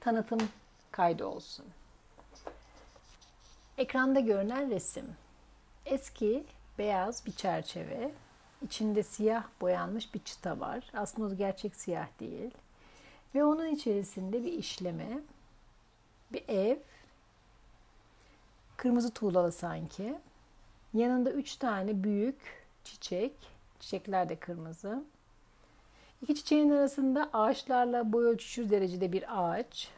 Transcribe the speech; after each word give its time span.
tanıtım 0.00 0.40
kaydı 0.90 1.26
olsun. 1.26 1.66
Ekranda 3.78 4.20
görünen 4.20 4.70
resim. 4.70 5.06
Eski 5.86 6.44
beyaz 6.78 7.26
bir 7.26 7.32
çerçeve. 7.32 8.10
İçinde 8.62 9.02
siyah 9.02 9.44
boyanmış 9.60 10.14
bir 10.14 10.20
çıta 10.20 10.60
var. 10.60 10.90
Aslında 10.94 11.34
o 11.34 11.36
gerçek 11.36 11.76
siyah 11.76 12.06
değil. 12.20 12.50
Ve 13.34 13.44
onun 13.44 13.66
içerisinde 13.66 14.44
bir 14.44 14.52
işleme, 14.52 15.18
bir 16.32 16.48
ev, 16.48 16.76
kırmızı 18.76 19.10
tuğlalı 19.10 19.52
sanki. 19.52 20.14
Yanında 20.94 21.30
üç 21.30 21.56
tane 21.56 22.04
büyük 22.04 22.66
çiçek, 22.84 23.32
çiçekler 23.80 24.28
de 24.28 24.36
kırmızı. 24.36 25.04
İki 26.22 26.34
çiçeğin 26.34 26.70
arasında 26.70 27.30
ağaçlarla 27.32 28.12
boy 28.12 28.24
ölçüşür 28.24 28.70
derecede 28.70 29.12
bir 29.12 29.24
ağaç. 29.28 29.90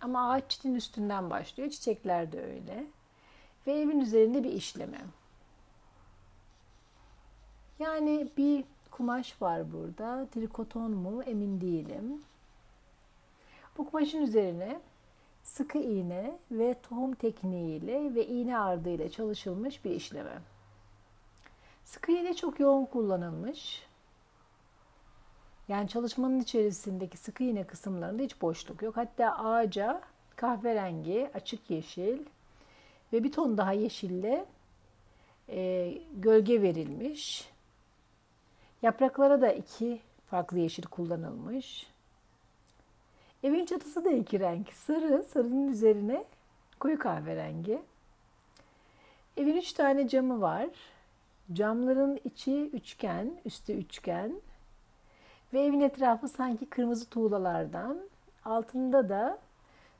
Ama 0.00 0.30
ağaç 0.30 0.50
çitin 0.50 0.74
üstünden 0.74 1.30
başlıyor. 1.30 1.70
Çiçekler 1.70 2.32
de 2.32 2.44
öyle. 2.44 2.86
Ve 3.66 3.72
evin 3.72 4.00
üzerinde 4.00 4.44
bir 4.44 4.52
işleme. 4.52 5.00
Yani 7.78 8.28
bir 8.36 8.64
kumaş 8.90 9.42
var 9.42 9.72
burada. 9.72 10.26
Trikoton 10.34 10.90
mu 10.90 11.22
emin 11.22 11.60
değilim. 11.60 12.22
Bu 13.78 13.90
kumaşın 13.90 14.22
üzerine 14.22 14.80
sıkı 15.42 15.78
iğne 15.78 16.38
ve 16.50 16.76
tohum 16.82 17.14
tekniğiyle 17.14 18.14
ve 18.14 18.26
iğne 18.26 18.58
ardıyla 18.58 19.10
çalışılmış 19.10 19.84
bir 19.84 19.90
işleme. 19.90 20.38
Sıkı 21.84 22.12
iğne 22.12 22.34
çok 22.34 22.60
yoğun 22.60 22.86
kullanılmış. 22.86 23.86
Yani 25.68 25.88
çalışmanın 25.88 26.40
içerisindeki 26.40 27.16
sıkı 27.16 27.44
iğne 27.44 27.64
kısımlarında 27.64 28.22
hiç 28.22 28.42
boşluk 28.42 28.82
yok. 28.82 28.96
Hatta 28.96 29.38
ağaca 29.38 30.00
kahverengi, 30.36 31.30
açık 31.34 31.70
yeşil 31.70 32.18
ve 33.12 33.24
bir 33.24 33.32
ton 33.32 33.58
daha 33.58 33.72
yeşille 33.72 34.46
e, 35.48 35.92
gölge 36.16 36.62
verilmiş. 36.62 37.48
Yapraklara 38.82 39.40
da 39.40 39.52
iki 39.52 40.00
farklı 40.26 40.58
yeşil 40.58 40.82
kullanılmış. 40.82 41.86
Evin 43.42 43.66
çatısı 43.66 44.04
da 44.04 44.10
iki 44.10 44.40
renk. 44.40 44.72
Sarı, 44.72 45.24
sarının 45.24 45.68
üzerine 45.68 46.24
koyu 46.80 46.98
kahverengi. 46.98 47.82
Evin 49.36 49.56
üç 49.56 49.72
tane 49.72 50.08
camı 50.08 50.40
var. 50.40 50.68
Camların 51.52 52.20
içi 52.24 52.66
üçgen, 52.66 53.40
üstü 53.44 53.72
üçgen. 53.72 54.40
Ve 55.54 55.64
evin 55.64 55.80
etrafı 55.80 56.28
sanki 56.28 56.66
kırmızı 56.66 57.10
tuğlalardan. 57.10 58.00
Altında 58.44 59.08
da 59.08 59.38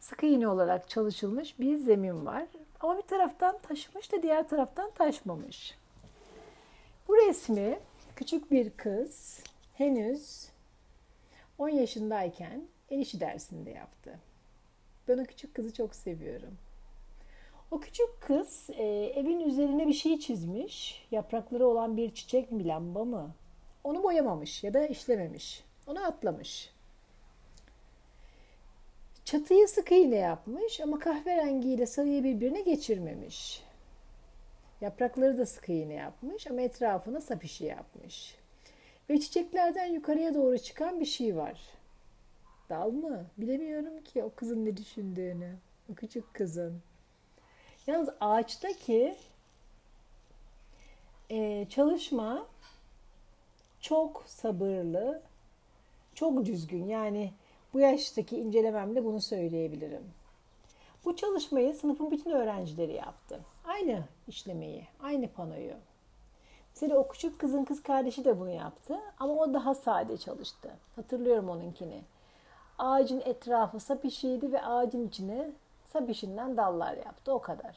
sıkı 0.00 0.26
iğne 0.26 0.48
olarak 0.48 0.88
çalışılmış 0.88 1.58
bir 1.60 1.76
zemin 1.76 2.26
var. 2.26 2.44
Ama 2.80 2.96
bir 2.96 3.02
taraftan 3.02 3.58
taşımış 3.58 4.12
da 4.12 4.22
diğer 4.22 4.48
taraftan 4.48 4.90
taşmamış. 4.90 5.78
Bu 7.08 7.16
resmi 7.16 7.78
küçük 8.16 8.50
bir 8.50 8.70
kız 8.70 9.40
henüz 9.74 10.48
10 11.58 11.68
yaşındayken 11.68 12.62
el 12.90 12.98
işi 12.98 13.20
dersinde 13.20 13.70
yaptı. 13.70 14.18
Ben 15.08 15.18
o 15.18 15.24
küçük 15.24 15.54
kızı 15.54 15.74
çok 15.74 15.94
seviyorum. 15.94 16.58
O 17.70 17.80
küçük 17.80 18.20
kız 18.20 18.70
e, 18.70 18.84
evin 19.16 19.40
üzerine 19.40 19.88
bir 19.88 19.92
şey 19.92 20.18
çizmiş. 20.18 21.06
Yaprakları 21.10 21.66
olan 21.66 21.96
bir 21.96 22.14
çiçek 22.14 22.52
mi 22.52 22.68
lamba 22.68 23.04
mı? 23.04 23.34
Onu 23.84 24.02
boyamamış 24.02 24.64
ya 24.64 24.74
da 24.74 24.86
işlememiş. 24.86 25.64
Onu 25.86 26.04
atlamış. 26.04 26.70
Çatıyı 29.24 29.68
sık 29.68 29.92
iğne 29.92 30.16
yapmış 30.16 30.80
ama 30.80 30.98
kahverengiyle 30.98 31.86
sarıyı 31.86 32.24
birbirine 32.24 32.60
geçirmemiş. 32.60 33.62
Yaprakları 34.80 35.38
da 35.38 35.46
sık 35.46 35.68
iğne 35.68 35.94
yapmış 35.94 36.46
ama 36.46 36.60
etrafına 36.60 37.20
sap 37.20 37.44
işi 37.44 37.64
yapmış. 37.64 38.36
Ve 39.10 39.20
çiçeklerden 39.20 39.86
yukarıya 39.86 40.34
doğru 40.34 40.58
çıkan 40.58 41.00
bir 41.00 41.06
şey 41.06 41.36
var. 41.36 41.60
Dal 42.68 42.90
mı? 42.90 43.26
Bilemiyorum 43.38 44.04
ki 44.04 44.22
o 44.22 44.34
kızın 44.34 44.66
ne 44.66 44.76
düşündüğünü. 44.76 45.56
O 45.92 45.94
küçük 45.94 46.34
kızın. 46.34 46.82
Yalnız 47.86 48.08
ağaçtaki 48.20 49.14
e, 51.30 51.66
çalışma 51.70 52.46
çok 53.82 54.22
sabırlı, 54.26 55.22
çok 56.14 56.44
düzgün. 56.44 56.86
Yani 56.86 57.32
bu 57.74 57.80
yaştaki 57.80 58.36
incelememle 58.36 59.04
bunu 59.04 59.20
söyleyebilirim. 59.20 60.02
Bu 61.04 61.16
çalışmayı 61.16 61.74
sınıfın 61.74 62.10
bütün 62.10 62.30
öğrencileri 62.30 62.92
yaptı. 62.92 63.40
Aynı 63.64 64.04
işlemeyi, 64.28 64.86
aynı 65.02 65.28
panoyu. 65.28 65.74
Mesela 66.74 66.98
o 66.98 67.08
küçük 67.08 67.38
kızın 67.38 67.64
kız 67.64 67.82
kardeşi 67.82 68.24
de 68.24 68.40
bunu 68.40 68.50
yaptı 68.50 69.00
ama 69.18 69.32
o 69.32 69.54
daha 69.54 69.74
sade 69.74 70.16
çalıştı. 70.16 70.70
Hatırlıyorum 70.96 71.48
onunkini. 71.48 72.02
Ağacın 72.78 73.20
etrafı 73.20 73.80
sap 73.80 74.04
işiydi 74.04 74.52
ve 74.52 74.62
ağacın 74.62 75.08
içine 75.08 75.50
sap 75.92 76.10
işinden 76.10 76.56
dallar 76.56 76.96
yaptı. 76.96 77.32
O 77.32 77.38
kadar. 77.38 77.76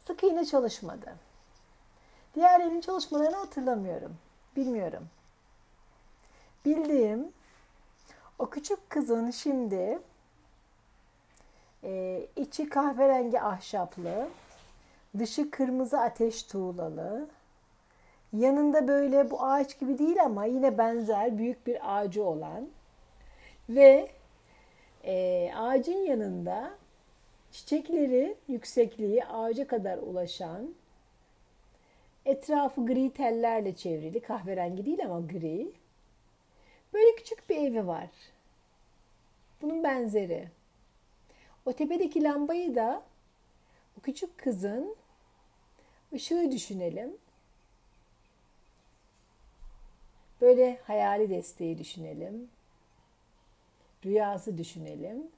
Sık 0.00 0.24
iğne 0.24 0.44
çalışmadı. 0.44 1.14
Diğerlerinin 2.34 2.80
çalışmalarını 2.80 3.36
hatırlamıyorum. 3.36 4.16
Bilmiyorum. 4.56 5.08
Bildiğim 6.64 7.28
o 8.38 8.50
küçük 8.50 8.90
kızın 8.90 9.30
şimdi 9.30 9.98
e, 11.84 12.22
içi 12.36 12.68
kahverengi 12.68 13.40
ahşaplı, 13.40 14.28
dışı 15.18 15.50
kırmızı 15.50 16.00
ateş 16.00 16.42
tuğlalı, 16.42 17.28
yanında 18.32 18.88
böyle 18.88 19.30
bu 19.30 19.42
ağaç 19.44 19.80
gibi 19.80 19.98
değil 19.98 20.22
ama 20.22 20.44
yine 20.44 20.78
benzer 20.78 21.38
büyük 21.38 21.66
bir 21.66 21.96
ağacı 21.98 22.24
olan 22.24 22.68
ve 23.68 24.10
e, 25.04 25.50
ağacın 25.56 25.98
yanında 25.98 26.70
çiçekleri 27.52 28.36
yüksekliği 28.48 29.24
ağaca 29.24 29.66
kadar 29.66 29.98
ulaşan 29.98 30.74
etrafı 32.26 32.86
gri 32.86 33.10
tellerle 33.12 33.76
çevrili 33.76 34.20
kahverengi 34.20 34.86
değil 34.86 35.04
ama 35.04 35.20
gri 35.20 35.72
böyle 36.92 37.16
küçük 37.16 37.50
bir 37.50 37.56
evi 37.56 37.86
var. 37.86 38.08
Bunun 39.62 39.84
benzeri. 39.84 40.48
O 41.66 41.72
tepedeki 41.72 42.22
lambayı 42.22 42.74
da 42.74 43.02
o 43.98 44.00
küçük 44.00 44.38
kızın 44.38 44.96
ışığı 46.12 46.52
düşünelim. 46.52 47.16
Böyle 50.40 50.78
hayali 50.86 51.30
desteği 51.30 51.78
düşünelim. 51.78 52.48
Rüyası 54.04 54.58
düşünelim. 54.58 55.28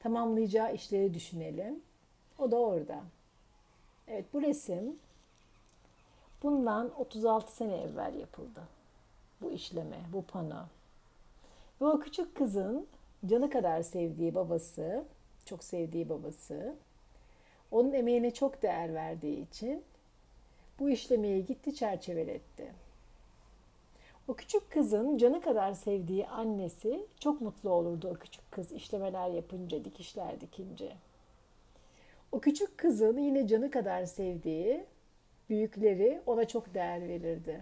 Tamamlayacağı 0.00 0.74
işleri 0.74 1.14
düşünelim. 1.14 1.82
O 2.38 2.50
da 2.50 2.56
orada. 2.56 3.04
Evet 4.08 4.24
bu 4.32 4.42
resim 4.42 4.98
bundan 6.42 6.90
36 6.98 7.56
sene 7.56 7.76
evvel 7.76 8.14
yapıldı. 8.14 8.60
Bu 9.40 9.52
işleme, 9.52 9.98
bu 10.12 10.22
pano. 10.22 10.64
Ve 11.80 11.86
o 11.86 12.00
küçük 12.00 12.34
kızın 12.34 12.86
canı 13.26 13.50
kadar 13.50 13.82
sevdiği 13.82 14.34
babası, 14.34 15.04
çok 15.44 15.64
sevdiği 15.64 16.08
babası, 16.08 16.74
onun 17.70 17.92
emeğine 17.92 18.30
çok 18.30 18.62
değer 18.62 18.94
verdiği 18.94 19.48
için 19.48 19.84
bu 20.78 20.90
işlemeyi 20.90 21.46
gitti 21.46 21.74
çerçeveletti. 21.74 22.72
O 24.28 24.34
küçük 24.34 24.70
kızın 24.70 25.18
canı 25.18 25.40
kadar 25.40 25.72
sevdiği 25.72 26.26
annesi 26.26 27.06
çok 27.20 27.40
mutlu 27.40 27.70
olurdu 27.70 28.10
o 28.10 28.14
küçük 28.14 28.52
kız 28.52 28.72
işlemeler 28.72 29.28
yapınca, 29.28 29.84
dikişler 29.84 30.40
dikince. 30.40 30.92
O 32.32 32.40
küçük 32.40 32.78
kızın 32.78 33.18
yine 33.18 33.48
canı 33.48 33.70
kadar 33.70 34.04
sevdiği 34.04 34.84
büyükleri 35.50 36.20
ona 36.26 36.48
çok 36.48 36.74
değer 36.74 37.08
verirdi. 37.08 37.60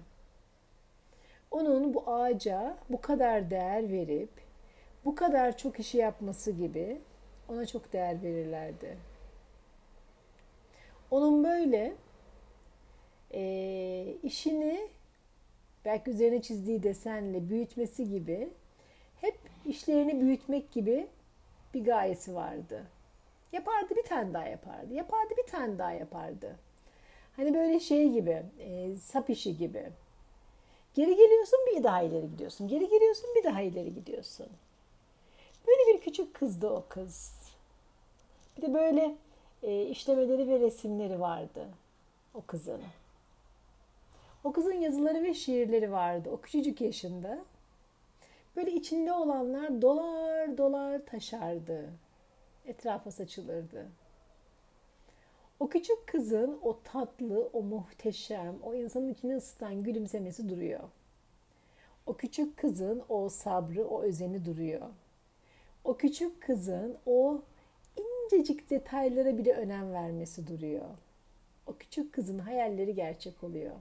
Onun 1.51 1.95
bu 1.95 2.11
ağaca 2.11 2.77
bu 2.91 3.01
kadar 3.01 3.51
değer 3.51 3.93
verip 3.93 4.31
bu 5.05 5.15
kadar 5.15 5.57
çok 5.57 5.81
işi 5.81 5.99
yapması 5.99 6.51
gibi 6.51 7.01
ona 7.49 7.67
çok 7.67 7.93
değer 7.93 8.23
verirlerdi. 8.23 8.97
Onun 11.11 11.45
böyle 11.45 11.95
e, 13.35 14.15
işini 14.23 14.89
belki 15.85 16.11
üzerine 16.11 16.43
çizdiği 16.43 16.83
desenle 16.83 17.49
büyütmesi 17.49 18.09
gibi 18.09 18.49
hep 19.21 19.39
işlerini 19.67 20.21
büyütmek 20.21 20.73
gibi 20.73 21.07
bir 21.75 21.85
gayesi 21.85 22.35
vardı. 22.35 22.87
Yapardı 23.53 23.97
bir 23.97 24.03
tane 24.03 24.35
daha 24.35 24.47
yapardı. 24.47 24.95
Yapardı 24.95 25.35
bir 25.37 25.51
tane 25.53 25.79
daha 25.79 25.93
yapardı. 25.93 26.57
Hani 27.37 27.55
böyle 27.55 27.81
şey 27.81 28.13
gibi, 28.13 28.43
e, 28.59 28.97
sap 28.97 29.31
işi 29.31 29.57
gibi. 29.57 29.89
Geri 30.95 31.17
geliyorsun 31.17 31.59
bir 31.67 31.85
daha 31.85 32.03
ileri 32.03 32.31
gidiyorsun. 32.31 32.69
Geri 32.69 32.89
geliyorsun 32.89 33.31
bir 33.37 33.45
daha 33.45 33.61
ileri 33.61 33.95
gidiyorsun. 33.95 34.47
Böyle 35.67 35.95
bir 35.95 36.01
küçük 36.01 36.35
kızdı 36.35 36.71
o 36.71 36.85
kız. 36.89 37.33
Bir 38.57 38.63
de 38.63 38.75
böyle 38.75 39.15
e, 39.63 39.83
işlemeleri 39.83 40.49
ve 40.49 40.61
resimleri 40.61 41.21
vardı 41.21 41.69
o 42.35 42.43
kızın. 42.47 42.81
O 44.45 44.53
kızın 44.53 44.75
yazıları 44.75 45.23
ve 45.23 45.35
şiirleri 45.35 45.93
vardı 45.93 46.31
o 46.33 46.41
küçücük 46.41 46.81
yaşında. 46.81 47.39
Böyle 48.57 48.73
içinde 48.73 49.13
olanlar 49.13 49.83
dolar 49.83 50.59
dolar 50.59 51.07
taşardı. 51.07 51.91
Etrafa 52.67 53.11
saçılırdı. 53.11 53.87
O 55.61 55.69
küçük 55.69 56.07
kızın 56.07 56.59
o 56.63 56.81
tatlı, 56.83 57.51
o 57.53 57.63
muhteşem, 57.63 58.57
o 58.63 58.75
insanın 58.75 59.13
içini 59.13 59.37
ısıtan 59.37 59.83
gülümsemesi 59.83 60.49
duruyor. 60.49 60.81
O 62.07 62.17
küçük 62.17 62.57
kızın 62.57 63.03
o 63.09 63.29
sabrı, 63.29 63.89
o 63.89 64.03
özeni 64.03 64.45
duruyor. 64.45 64.89
O 65.85 65.97
küçük 65.97 66.43
kızın 66.43 66.99
o 67.07 67.43
incecik 67.97 68.71
detaylara 68.71 69.39
bile 69.39 69.53
önem 69.53 69.93
vermesi 69.93 70.47
duruyor. 70.47 70.89
O 71.67 71.77
küçük 71.77 72.13
kızın 72.13 72.39
hayalleri 72.39 72.95
gerçek 72.95 73.45
oluyor. 73.45 73.77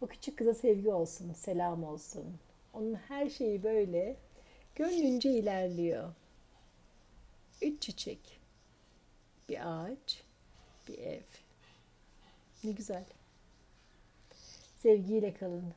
O 0.00 0.06
küçük 0.06 0.38
kıza 0.38 0.54
sevgi 0.54 0.90
olsun, 0.90 1.32
selam 1.32 1.84
olsun. 1.84 2.24
Onun 2.74 2.94
her 2.94 3.28
şeyi 3.28 3.62
böyle 3.62 4.16
gönlünce 4.74 5.30
ilerliyor. 5.30 6.14
Üç 7.62 7.82
çiçek, 7.82 8.43
bir 9.48 9.68
ağaç, 9.68 10.22
bir 10.88 10.98
ev. 10.98 11.20
Ne 12.64 12.70
güzel. 12.72 13.04
Sevgiyle 14.82 15.34
kalın. 15.34 15.74